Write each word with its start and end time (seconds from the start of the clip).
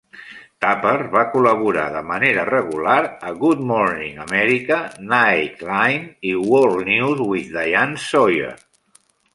Tapper 0.63 1.01
va 1.15 1.21
col·laborar 1.33 1.83
de 1.95 2.01
manera 2.07 2.45
regular 2.49 2.95
a 3.27 3.35
"Good 3.43 3.61
Morning 3.73 4.19
America", 4.25 4.81
"Nightline", 5.13 6.11
i 6.33 6.35
"World 6.49 6.93
News 6.95 7.25
with 7.35 7.55
Diane 7.61 7.99
Sawyer". 8.11 8.55